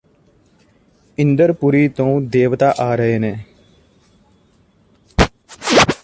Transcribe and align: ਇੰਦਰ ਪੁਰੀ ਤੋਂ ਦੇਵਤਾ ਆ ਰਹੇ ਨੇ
ਇੰਦਰ 1.17 1.51
ਪੁਰੀ 1.51 1.87
ਤੋਂ 1.87 2.21
ਦੇਵਤਾ 2.21 2.73
ਆ 2.79 2.95
ਰਹੇ 2.95 3.19
ਨੇ 3.19 3.35